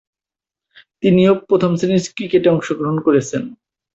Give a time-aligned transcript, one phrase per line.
[1.03, 3.43] তিনিও প্রথম-শ্রেণীর ক্রিকেটে অংশগ্রহণ করেছেন।